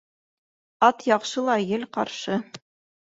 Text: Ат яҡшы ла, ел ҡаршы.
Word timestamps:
Ат 0.87 1.05
яҡшы 1.09 1.43
ла, 1.49 1.59
ел 1.75 1.85
ҡаршы. 1.99 2.43